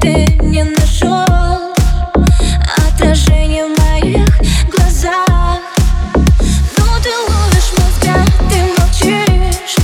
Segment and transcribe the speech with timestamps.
[0.00, 1.74] ты не нашел
[2.86, 4.28] Отражение в моих
[4.70, 5.60] глазах.
[6.76, 7.92] Ну ты ловишь мой
[8.48, 9.76] ты молчишь.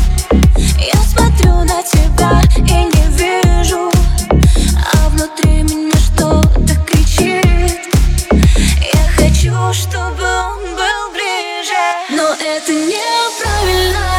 [0.79, 3.91] Я смотрю на тебя и не вижу
[4.93, 7.81] А внутри меня что-то кричит.
[8.33, 11.83] Я хочу, чтобы он был ближе.
[12.11, 14.14] Но это неправильно.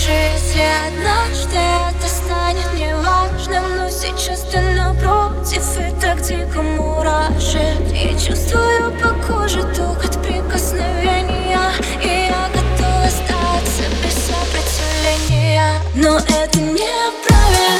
[0.00, 3.76] Даже если однажды это станет неважным.
[3.76, 7.92] Но сейчас ты напротив и так дико мурашит.
[7.92, 11.70] Я чувствую по коже ток от прикосновения
[12.02, 15.74] И я готова остаться без сопротивления.
[15.94, 17.79] Но это неправильно.